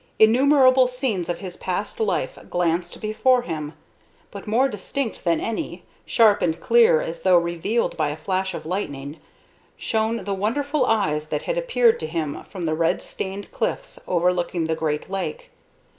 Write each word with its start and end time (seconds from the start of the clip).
Innumerable 0.17 0.87
scenes 0.87 1.29
of 1.29 1.37
his 1.37 1.57
past 1.57 1.99
life 1.99 2.39
glanced 2.49 2.99
before 2.99 3.43
him, 3.43 3.73
but 4.31 4.47
more 4.47 4.67
distinct 4.67 5.23
than 5.23 5.39
any, 5.39 5.83
sharp 6.07 6.41
and 6.41 6.59
clear 6.59 7.01
as 7.01 7.21
though 7.21 7.37
revealed 7.37 7.95
by 7.97 8.09
a 8.09 8.17
flash 8.17 8.55
of 8.55 8.65
lightning, 8.65 9.19
shone 9.77 10.23
the 10.23 10.33
wonderful 10.33 10.87
eyes 10.87 11.29
that 11.29 11.43
had 11.43 11.55
appeared 11.55 11.99
to 11.99 12.07
him 12.07 12.41
from 12.49 12.63
the 12.63 12.73
red 12.73 13.03
stained 13.03 13.51
cliffs 13.51 13.99
overlooking 14.07 14.63
the 14.63 14.75
great 14.75 15.07
lake. 15.07 15.51